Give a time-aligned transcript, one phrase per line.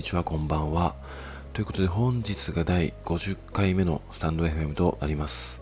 [0.00, 0.94] にちは、こんばんは。
[1.52, 5.60] ということで、本日が第50回目のスタンド FM となります。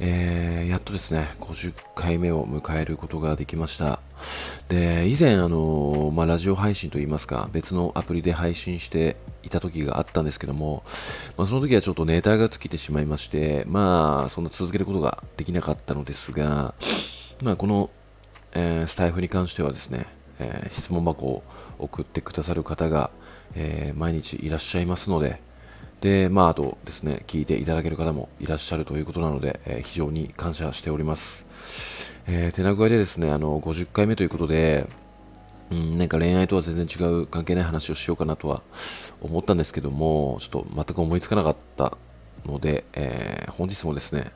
[0.00, 4.00] えー、やっとですね、50回目を迎えることができました。
[4.70, 10.82] で、以前、あのまあ、ラジオ配信といいますか、別のアプリで配信していた時があったんですけども、
[11.36, 16.74] まあ、その時はちょっとネタが尽きてしまいまして、まあ、そんな続けることができなかったのですが、
[17.42, 17.90] まあ、この、
[18.54, 20.06] えー、スタイフに関してはですね、
[20.38, 21.42] えー、質問箱を
[21.78, 23.10] 送ってくださる方が、
[23.54, 25.40] えー、毎日いらっしゃいますので、
[26.00, 31.46] で、まあ、あとですね、聞いていただける方もいらっしゃるということなので、えー、非常に感謝しております。
[32.26, 34.86] えー、手な具合でですね、あの、50回目ということで、
[35.70, 38.62] うん、なんか恋愛とは全然違う関係ない話をしようかなとは
[39.22, 41.96] 思ったんですけども、ちょっと全く思いつかなかった
[42.44, 44.32] ので、えー、本日もですね、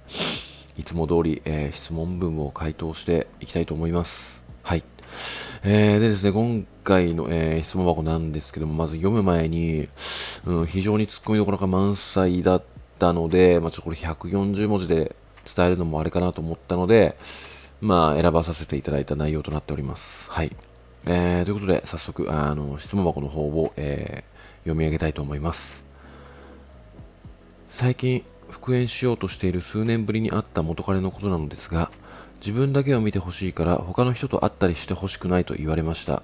[0.79, 4.43] いつも通り、えー、質問文を回答していきたいと思います。
[4.62, 4.84] はい。
[5.65, 9.89] えー、でですね、今回の、えー、質問箱なんですけども、まず読む前に、
[10.45, 12.62] うん、非常に突っ込みどころが満載だっ
[12.98, 17.17] たので、まあ、ちょっとこれ140文字で伝えるのもあれかなと思ったので、
[17.81, 20.31] まあ、選ばさせていただいた内容となっております。
[20.31, 20.55] はい。
[21.06, 25.84] えー、ということで、早速、あの、質問箱の方を、えー、読み上げたいと思います。
[27.69, 31.91] 最近、復縁しようとしている数年ぶりに会った元彼のことなのですが、
[32.41, 36.22] 自分だけを見てほしいから他の人と会ったりしてほしくないと言われました。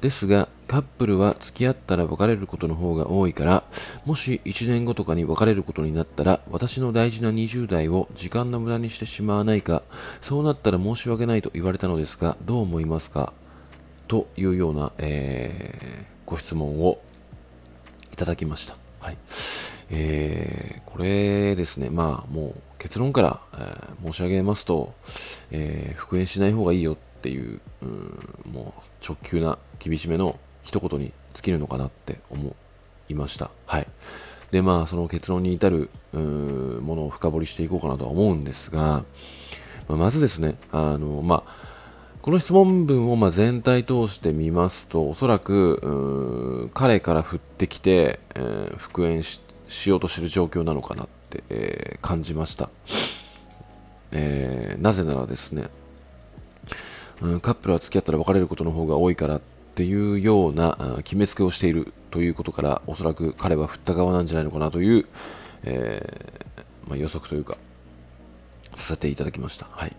[0.00, 3.64] ですが、カップルは付き合ったら別れることの方が多いから、
[4.04, 9.82] もし1年後とかに別れることになったら、私の大事な20代を時間の無駄にしてしまわないか、
[10.20, 13.32] そうなったら申し訳ないと言われたのですが、どう思いますか？
[14.06, 17.00] というような、えー、ご質問を
[18.12, 18.76] いただきました。
[19.00, 19.16] はい。
[19.90, 24.94] えー、これですね、まあもう結論から、えー、申し上げますと、
[25.50, 32.56] えー、復縁しない方がいいよっていう、うん、もう直球な厳しめの一言に尽きるのかなって思
[33.08, 33.50] いました。
[33.66, 33.86] はい。
[34.50, 39.04] で、まあその結論に至るものを深掘りしていこうかなとは思うんですが、
[39.88, 41.76] まあ、まずですね、あの、まあ、
[42.22, 52.70] この質問文をま全体通して見ますと、おそらく彼から振ってきて、えー、復縁ししようとしてる状況なのかなって、えー、感じました、
[54.12, 55.68] えー、なぜならですね、
[57.20, 59.40] うん、カップルは付き合ったら別れることの方が多いからっ
[59.74, 65.06] ていうような決めつけをしているということからおそらく彼は振った側なんじゃないのかなという、
[65.64, 67.58] えー、まあ、予測というか
[68.74, 69.66] させていただきました。
[69.70, 69.96] はい。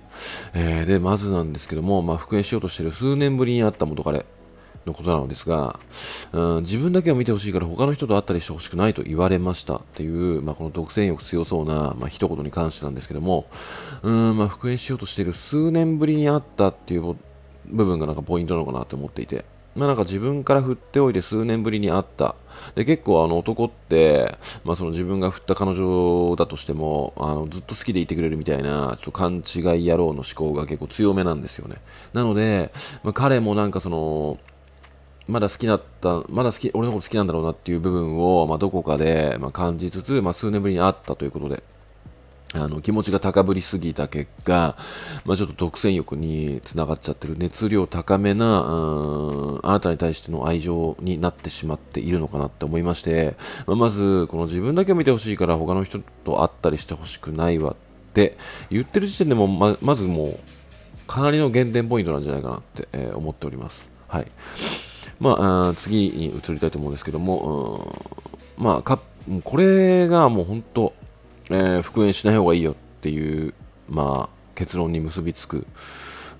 [0.53, 4.25] えー、で、まずなんですけども、まあ、復縁しようとしている数年ぶりに会った元彼、
[4.88, 5.80] のことなのですが、
[6.31, 13.46] うん、自分だけを見てほしいから他の人と会ったりしてほしくないと言われましたっていう、まあ、この独占欲強そうな、まあ、一言に関してなんですけども、
[14.02, 17.16] うんまあ、復縁しようとしている数年ぶりに会ったっていう
[17.66, 22.36] 部分がなんかポイントなのかなと思っていて、まあ、なんか自分から振っておいて数年ぶりに会った。
[22.74, 31.78] で結構あの男って、まあ、その自分が振った彼女だとしてもあのずっと好きでいてくれるみたいなちょっと勘違い野郎の思考が結構強めなんですよね。
[32.14, 32.72] なので、
[33.04, 34.40] まあ、彼もなんかその
[35.27, 41.63] まだ好きだった、まだ好き、俺のこと好きなんだろうなっていう部分を、まあ、どこかで、まあ、感じつつ、まあ、数年ぶりに会ったということで、
[42.53, 44.77] あの気持ちが高ぶりすぎた結果、
[45.25, 57.75] まあ、ちょっと独占欲につながっちゃってる熱量高めな、うん、あなたに対しての愛情になってしまっているのかなって思いまして、まあ、まず、この自分だけを見てほしいから他の人と会ったりしてほしくないわっ
[58.13, 58.38] て
[58.69, 60.39] 言ってる時点でもま、まずもう、
[61.05, 63.89] かなりの減点ポイントなんじゃないかなって、えー、思っております。
[64.07, 64.31] はい。
[65.19, 67.95] まあ、次に移りたいと思うんですけども、
[68.57, 69.00] まあ、か
[69.44, 70.94] これがもう本当、
[71.50, 73.53] えー、復縁しない方がいいよっていう、
[73.89, 75.66] まあ、結論に結びつく、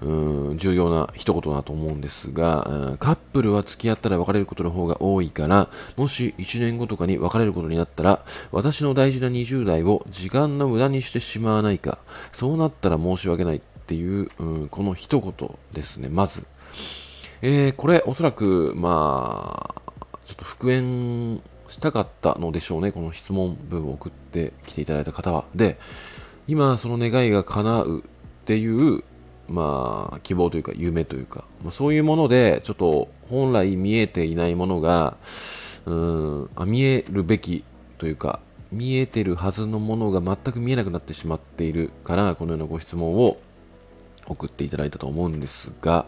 [0.01, 11.97] 重要な一言だと思うんですが、カップルは付き合ったら別れることの方が多いから、もし1年後とかに別れることになったら、私の大事な20代を時間の無駄にしてしまわないか、
[12.31, 16.43] そうなったら申し訳ないっていう、う、この一言ですね、まず。
[17.41, 19.81] えー、これ、おそらく、まあ、
[20.25, 25.45] ちょっと復縁したかったのでしょうね、この質問文を送ってきていただいた方は。
[25.53, 25.78] で、
[26.47, 28.01] 今、その願いが叶うっ
[28.45, 29.03] ていう、
[29.47, 35.17] まあ、希望というか、夢というか、まあ、そういうもので、ちょっと本来見えていないものが、
[35.85, 37.63] うんあ見えるべき
[37.97, 38.41] というか、
[38.72, 43.37] 見えてるはずのものが全く見えなくなってしまっているから、このようなご質問を
[44.28, 46.06] 送っていただいたと思うんですが、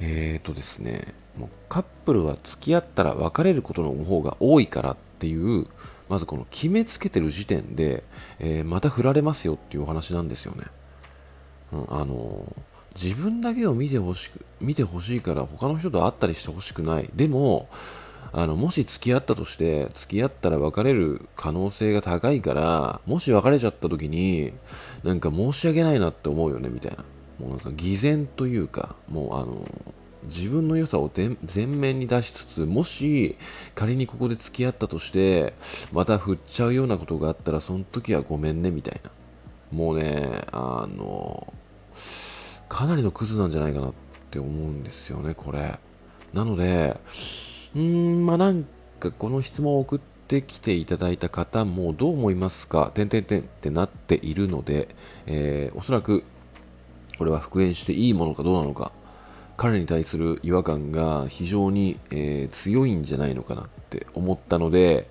[0.00, 5.66] えっ、ー、とですね、もうカップルは付き合ったら別れることの方が多いからっていう、
[6.08, 8.04] まずこの決めつけてる時点で、
[8.38, 10.64] えー、また振られますよっていうお話なんですよね。
[11.72, 12.54] うん、あの
[12.94, 17.10] 自分だけを見てほしく見てほしいから他の人と会ったりしてほしくない。
[17.14, 17.68] でも、
[18.32, 24.52] あの、もし付き合ったとして、付き合ったら別れる可能性が高いから、もし別れちゃった時に、
[25.04, 27.04] なんか申し訳ないなって思うよね、みたいな。
[27.38, 29.68] もうなんか偽善というか、もうあの、
[30.24, 33.36] 自分の良さを前面に出しつつ、もし
[33.74, 35.54] 仮にここで付き合ったとして、
[35.92, 39.10] また振っちゃうようなことがあったら、その時はごめんね、みたいな。
[39.70, 41.52] もうね、あの、
[42.68, 43.94] かなりのクズなんじゃないかなっ
[44.30, 45.78] て思うんですよね、これ。
[46.32, 46.98] なので、
[47.74, 48.66] うーん、まあなん
[48.98, 52.90] かこの質問を送ってきていただいた方もどう思いますか？
[52.94, 54.88] てんてんてんってなっているので、
[55.26, 56.24] えー、おそらく
[57.18, 58.92] これは復縁していいものかどうなのか、
[59.56, 65.08] 彼に対する違和感が非常に、えー、強いんじゃないのかなって思ったので、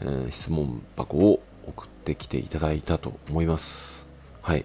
[0.00, 4.06] えー、質問箱を送ってきていただいたと思います。
[4.42, 4.64] はい。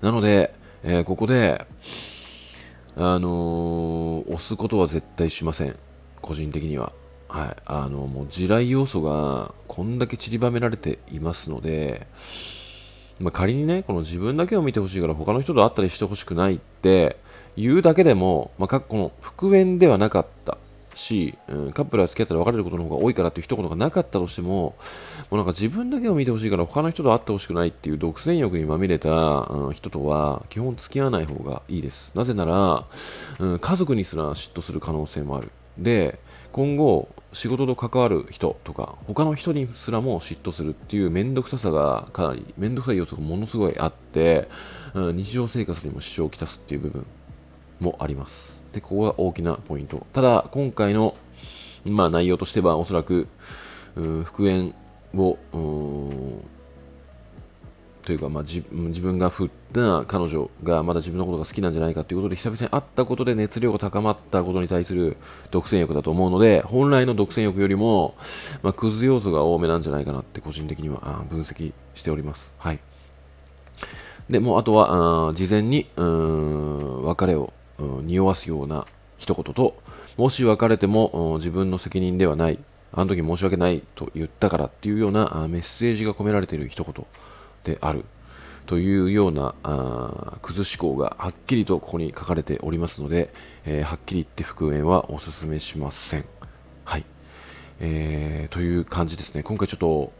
[0.00, 1.66] なので、えー、ここで、
[2.96, 5.76] あの押すことは絶対しません。
[6.20, 6.92] 個人的には。
[7.28, 7.56] はい。
[7.64, 12.06] あの、もう地雷要素がこんだけ散りばめられていますので、
[13.20, 17.18] まあ、仮にね、この自分だけを見てほしいから他の人と会ったりしてほしくないって
[17.56, 20.56] 言うだけでも、まあ、この復縁ではなかった
[20.94, 24.74] し、うん、カップルは付き合ったら別れることの方が多いからっていう一言がなかったとしても、も
[25.32, 32.12] うなんか自分だけを見てほしいから他の人と会ってほしくないっていう独占欲にまみれた、うん、人とは基本付き合わない方がいいです。
[32.14, 32.84] なぜなら、
[33.38, 35.50] うん、家族にすら嫉妬する可能性もある。
[35.78, 36.18] で、
[36.52, 44.48] 今後、仕事と関わる人とか、他の人にすらも嫉妬するっていう面倒くささがかなり、面倒くさい要素がものすごいあって、
[44.94, 47.06] うん、日常生活にも支障をきたすっていう部分
[47.78, 48.60] もあります。
[48.72, 50.06] で、ここが大きなポイント。
[50.12, 51.14] ただ、今回の、
[51.84, 53.28] まあ、内容としては、おそらく、
[53.94, 54.74] 復縁
[55.14, 55.38] を、
[58.10, 58.60] というか、まあ、自
[59.00, 65.16] 分が振った彼女がまだ自分のことが好きなんじゃないかということで久々に会ったことで熱量が高まったことに対する
[65.52, 68.16] 独占欲だと思うので本来の独占欲よりも、
[68.64, 72.52] まあ、クズ要素が多めなんじゃないかなって個人的には分析しております。
[72.58, 72.80] はい。
[74.28, 78.86] で、もうあとはあ事前にうん別れを匂わすような
[79.18, 79.80] 一言と
[80.16, 82.58] もし別れても自分の責任ではない
[82.90, 87.06] あの時申し訳ないと言ったからっていうようなメッセージが込められている一言
[87.64, 88.04] である
[88.66, 93.32] というようなあ崩し思考がはっきりとここに書かれておりますので、
[93.64, 96.24] えー、はっきり言って復縁はお勧めしません。
[96.84, 97.04] はい。
[97.80, 99.42] えー、という感じですね。
[99.42, 100.12] 今回ちょっと、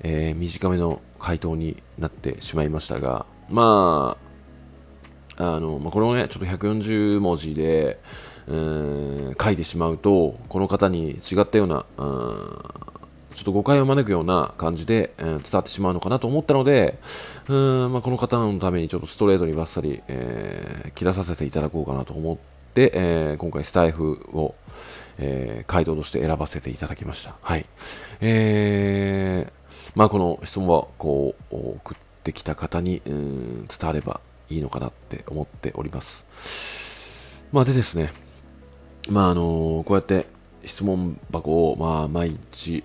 [0.00, 4.16] えー、短めの回答になってしまいましたが、ま
[5.36, 7.98] あ、あの、まあ、これをね、ちょっと140文字で、
[8.46, 11.84] えー、書いてしまうと、この方に違ったような、
[13.38, 16.98] ちょっと誤解を招くような感じで、えー、伝わってしまうのかなと思ったので、
[17.46, 22.36] うーんまあ、この方のためにちょっとストレートにバッサリ、えー、切らさせていただこうかなと思っ
[22.74, 24.56] て、えー、今回スタイフを、
[25.20, 27.36] えー、回答として選ばせていただきました。
[27.40, 27.64] はい。
[28.20, 29.52] えー、
[29.94, 34.20] まあ、この質問はこう送ってきた方に、うん、伝われば
[34.50, 36.24] いいのかなって思っております。
[37.52, 38.12] まあ、でですね、
[39.08, 40.26] まあ、あのこうやって
[40.64, 42.82] 質問箱を、まあ、毎日、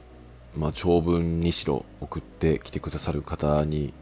[0.57, 3.94] まあ、長文にしろ送ってきてくださる方に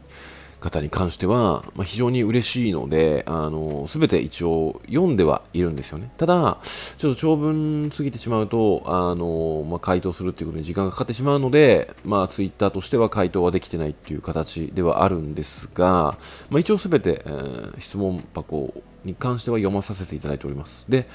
[0.62, 6.10] 方に関しては、まあ、非常に嬉しいので、あの、すべて一応読んではいるんですよね。
[6.16, 6.58] ただ、
[6.96, 16.16] ちょっと長文過ぎてしまうと、あの、まあ、回答するっていうことに時間がかかってしまうので、まあ、ツイッターとしては回答はできてないっていう形ではあるんですが、
[16.48, 18.72] まあ、一応すべて、えー、質問箱
[19.04, 20.86] に関しては読まさせていただいております。
[20.88, 21.08] で、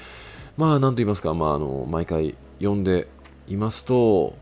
[0.56, 3.08] まあ、なんと言いますか、まあ、あの、毎回読んで
[3.48, 4.36] いますと、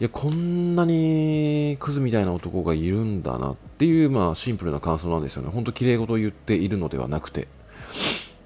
[0.00, 5.50] いや、こんなにクズみたいな男がいるんだなっていう、まあ、シンプルな感想なんですよね。
[5.50, 7.48] ほんと綺麗事を言っているのではなくて。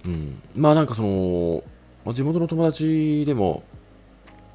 [0.04, 0.42] うん。
[0.54, 1.62] まあ、なんかその、
[2.04, 3.62] まあ、地元の友達でも、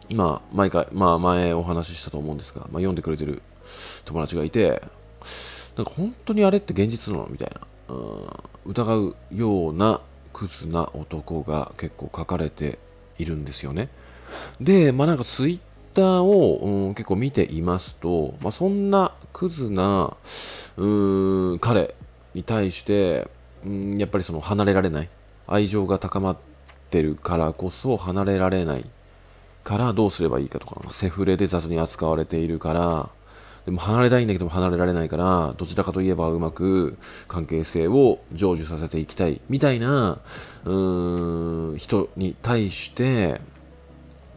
[0.10, 3.42] 今、毎回、まあ、前お話ししたと思うんですが、まあ、読んでくれてる
[4.06, 4.82] 友達がいて、
[5.76, 7.52] なんか本当にあれって現実なのみたい
[7.88, 10.02] な、うん、疑うような
[10.34, 12.80] クズな男が結構書かれて
[13.18, 13.90] いるんですよね。
[14.60, 15.60] で、まあなんかツイッ
[15.94, 20.16] ターを、うん、結構見ていますと、まあ、そんなクズな
[20.78, 21.96] うん彼
[22.36, 23.28] に対して、
[23.66, 25.10] うん、やっぱりその離れられない
[25.48, 26.38] 愛情が高まっ
[26.92, 28.86] てるからこそ離れられない
[29.64, 33.10] からどうすればいいかとかセフレで雑に扱われているから
[33.66, 40.20] でも離れたいんだけども離れられないからどちらかといえばうまく関係性を成就させていきたいみたいな
[40.64, 43.42] うーん人に対して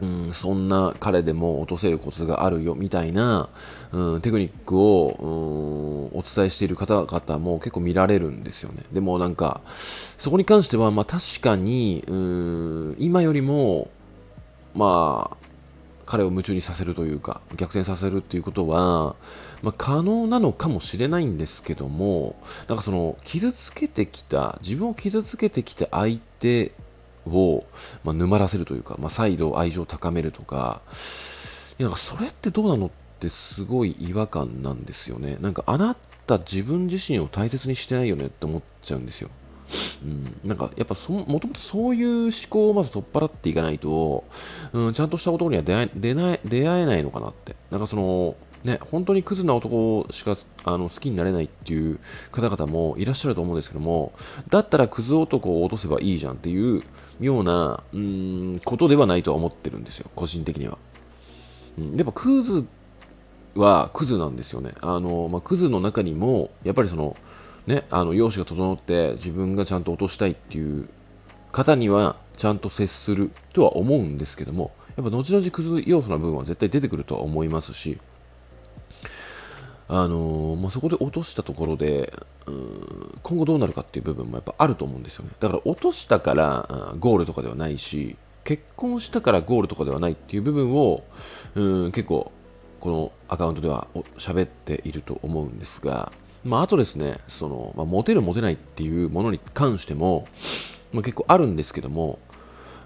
[0.01, 3.49] うん、そんな彼でも落とせるコツがあるよみたいな、
[3.91, 8.83] うん、テクニックを、うん、お伝えしている方々も結構見られるんですよね。
[8.91, 9.61] でもなんか、
[10.17, 13.89] そこに関しては、まあ確かに、うん、今よりも、
[14.73, 15.37] まあ、
[16.11, 19.15] 彼を夢中にさせるというか逆転させるっていうことは、
[19.61, 22.35] まあ、可能なのかもしれないんですけども
[22.67, 26.73] なんかその傷つけてきた自分を傷つけてきた相手
[27.27, 27.65] を、
[28.03, 30.81] まあ、沼らせるというか、まあ、再度愛情を高めるとか。
[31.79, 35.37] いやなんかそれってどうなのってすごい違和感なんですよね。
[35.41, 35.95] なんかあな
[36.27, 39.29] た自分自身を大切にしてないよねって思っちゃうんですよ。
[40.03, 44.25] うん、なんかやっぱそもともとそういう思考をまず取っ払っていかないと、
[44.73, 47.55] うん、ちゃんとした男には出会え出ない出会えないのかなって。
[47.69, 51.99] なんかその、ね、本当にクズな男しかあの好きになれないっていう
[52.31, 54.13] 方々もいらっしゃると思うんですけども、
[54.49, 56.83] だったらクズ男を落とせばいいじゃんっていう
[57.21, 60.77] ような、うん、ことではないとは思ってるんですよ、個人的には。
[61.77, 62.65] うん、やっぱクズ
[63.55, 64.73] はクズなんですよね。
[64.81, 67.15] あの、まあ、クズの中にも、やっぱりその、
[67.67, 70.89] ね、あの容姿が整って自分がちゃんと落としたいっていう
[71.51, 77.99] 方にはちゃんと接するとは思うんですけどもやっぱ後々クズ要素な部分は絶対出てくるとは思いますし
[79.93, 82.13] あのー、まあ、そこで落としたところで
[83.23, 85.31] 今後どうなるかっていう部分もやっぱあると思うんですよね。
[85.39, 91.03] だから落としたからゴールとかではないし結婚したからゴールとかではないっていう部分を
[91.55, 92.31] うん結構
[92.79, 96.11] このアカウントでは喋っていると思うんですが
[96.43, 100.27] まあ、あとですね、その、まあ、モテるモテないっていうものに関しても、
[100.91, 102.19] まあ、結構あるんですけども、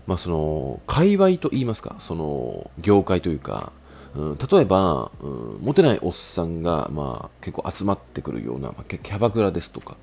[0.08, 3.72] まあ、その、界隈と言いますか、その、業界というか、
[4.16, 9.98] うん、例えば、うん、モテないおっさんが、まあ、結構集まってくるような、まあ、キャバクラですとか、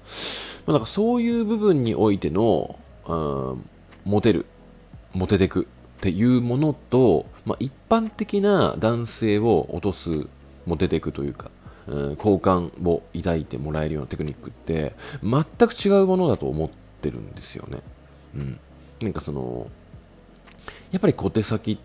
[0.66, 3.64] まあ、なんかそういう部分においての、うん、
[4.04, 4.46] モテる、
[5.14, 10.26] モテてくっていうものと、まあ、一般的な男性を落とす、
[10.66, 11.50] モテてくというか、
[12.18, 17.80] 好感を抱いてもらえるようなテクニックって全く違うものだと思ってるんですよね。
[18.36, 18.60] うん。
[19.00, 19.68] なんかその、
[20.92, 21.78] やっぱり小手先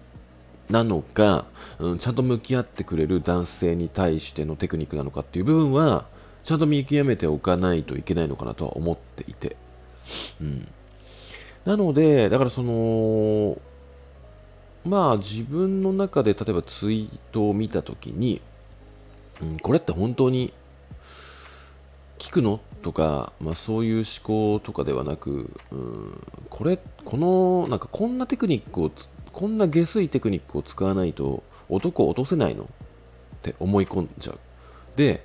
[0.70, 1.46] なのか、
[1.80, 6.06] うん、ちゃんと向き合ってくれる男性に対してのテクニックなのかっていう部分は、
[6.44, 9.56] ちゃんと見極めておかないといけないのかなとは思っていて。
[10.42, 10.68] うん。
[11.66, 13.60] なので、だからその、
[14.86, 18.42] まあ自分の中で例えばツイートを見たときに、
[19.42, 20.54] うん、これって本当に
[22.18, 28.92] 聞くのとか、まあ、そういう思考とかではなく、うん、これ、この、なんかこんなテクニックを、
[29.32, 32.64] こんな下水テクニックを使わないと男を落とせないの？
[32.64, 32.68] っ
[33.42, 34.40] て思い込んじゃう。
[34.96, 35.24] で、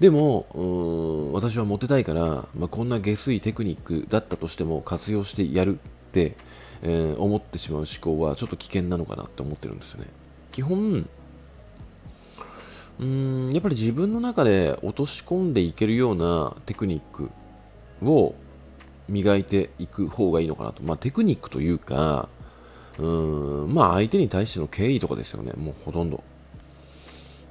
[0.00, 6.36] でも、うん私はモテたいから、まあ、こんな下水テクニックだったとしても活用してやるって、
[6.82, 10.08] えー、思ってしまう思考はちょっと危険なのかなって思ってるんですよね。
[10.50, 11.08] 基本、
[12.98, 17.30] うーんやっぱり自分の中で落とし込んでいけるようなテクニック
[18.04, 18.34] を
[19.08, 20.82] 磨いていく方がいいのかなと。
[20.82, 22.28] まあテクニックというか、
[22.98, 23.06] う
[23.66, 25.52] ん、まあ相手に対しての敬意とかですよね。
[25.56, 26.22] もうほとんど。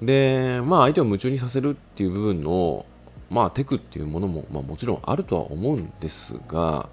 [0.02, 2.86] で、まあ相手を夢中にさせるっていう部分の、
[3.30, 6.90] まあテクっていうものも、まあもちろんあるとは思うんですが、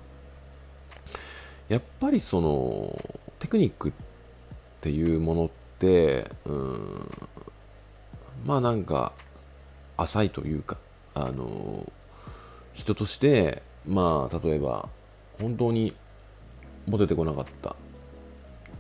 [1.69, 2.99] やっぱりその
[3.39, 3.93] テクニックっ
[4.81, 7.29] ていうものって、うん、
[8.47, 9.13] まあなんか
[9.97, 10.79] 浅いというか
[11.15, 11.91] あの
[12.73, 14.89] 人としてまあ例えば
[15.41, 15.95] 本当に
[16.87, 17.77] モテてこなかった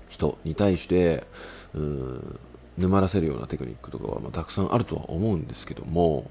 [0.08, 1.26] 人に対して
[1.74, 2.38] うん
[2.78, 6.30] 沼らせるようなテクニックとかは、ま、たくさんあるとは思うんですけども、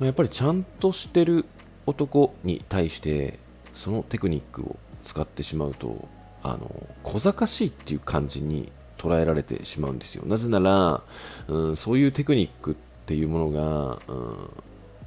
[0.00, 1.44] ま、やっぱりちゃんとしてる
[1.84, 3.38] 男に対して
[3.74, 6.08] そのテクニックを使ってしまうと
[6.42, 10.24] あの小賢しいっていう感じに捉えられてしまうんですよ。
[10.26, 11.02] なぜなら、
[11.48, 12.74] うん、そういうテクニックっ
[13.06, 14.50] ていうものが、うん、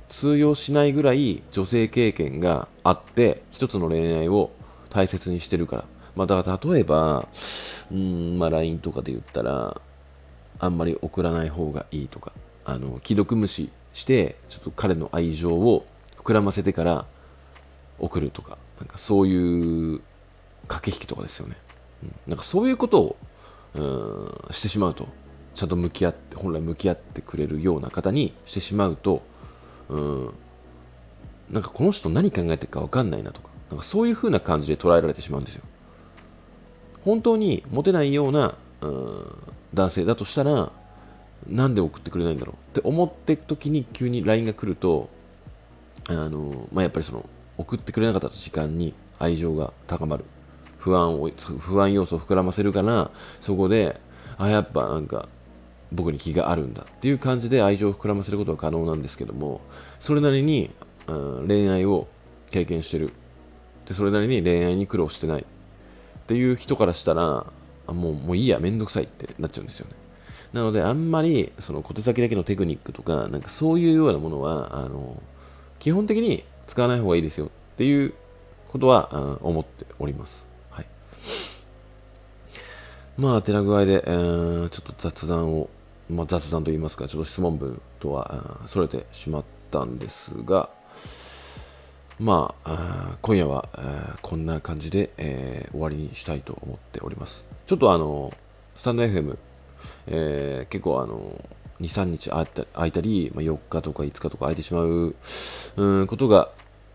[0.09, 4.51] 通用しないぐらい女性経験があって一つの恋愛を
[4.89, 5.85] 大切にしてるから。
[6.19, 7.29] まあ、だから例えば、
[7.93, 9.79] うんまあ、LINE とかで言ったら
[10.59, 12.33] あんまり送らない方がいいとか
[12.65, 15.85] あの既読無視してちょっと彼の愛情を
[16.17, 17.05] 膨らませてから
[17.99, 20.01] 送るとかなんかそういう
[20.67, 21.55] 駆け引きとかですよね、
[22.03, 23.15] うん、なんかそういうことを
[23.75, 25.07] うんしてしまうと
[25.55, 29.21] ちゃんと向き合って本来向き合ってくれるような方にしてしまうと
[29.87, 30.33] うん
[31.49, 35.63] なんかこの人何考えてるか分かんないなとかなんかそういう風な感じで捉えられてしまうんですよ。
[37.05, 39.25] 本当にモテないようなうん
[39.73, 40.71] 男性だとしたら
[41.47, 42.77] なんで送ってくれないんだろう？
[42.77, 45.09] って思ってる時に急に LINE が来ると
[46.07, 47.27] あの、まあ、やっぱりその
[47.57, 50.25] 送ってくれなかった時間に愛情が高まる。
[50.77, 51.29] 不安を
[51.59, 53.99] 不安要素を膨らませるからそこで
[54.37, 55.27] あやっぱなんか
[55.91, 56.83] 僕に気があるんだ。
[56.83, 59.59] っていう感じで愛情を膨らませることは可能なんですけども
[59.99, 60.71] それなりに、
[61.07, 61.13] う
[61.43, 62.07] ん、恋愛を
[62.51, 63.11] 経験してる。
[63.87, 65.45] でそれなりに恋愛に苦労してない。
[66.29, 67.47] っていう人からしたら
[67.87, 69.95] もうもういいや、めんどくさいってなっちゃうんですよね。
[70.53, 75.19] なので、あんまりその小手先だけのテクニックとか、なんかそういうようなものは、あの
[75.79, 78.13] 基本的に使わない方がいいですよっていう
[78.71, 80.45] ことは思っております。
[80.69, 80.85] はい。
[83.17, 85.67] まあ、てな具合で、えー、ちょっと雑談を、
[86.11, 90.69] まあ、雑談といいますか、ちょっと質問文とはそれてしまったんですが、
[92.19, 93.69] まあ、今夜は
[94.21, 97.45] こんな感じで、えー、終わりにしたいと思っております。
[97.65, 98.33] ちょっとあの、
[98.75, 99.37] スタンド FM、
[100.07, 101.41] えー、結構あの、
[101.79, 105.15] 2、3日空いたり、まあ、4日とか5日とか空いてしまう、
[105.77, 106.49] うん、ことが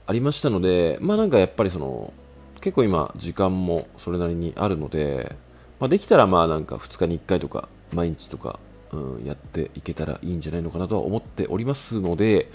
[0.07, 2.13] ありましたので、まあなんかやっぱりその、
[2.61, 5.37] 結構今時間もそれなりにあるので、
[5.81, 8.59] まあ、できたらまあなんか2日に1回とか毎日とか、
[8.95, 12.51] うん、やっていけたらいいんじゃないのかなとは思っておりますので、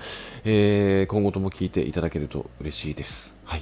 [0.46, 3.36] えー、今後とも聞いていただけると嬉しいです。
[3.46, 3.62] はい。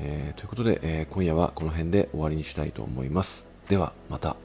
[0.00, 3.46] えー、ということで、えー、今夜はこの辺で終わりにしたいと思います。
[3.68, 4.36] では、また。